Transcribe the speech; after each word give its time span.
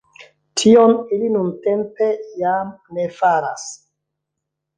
Tion 0.61 0.93
ili 1.17 1.29
nuntempe 1.33 2.07
jam 2.41 2.73
ne 2.97 3.07
faras. 3.21 3.69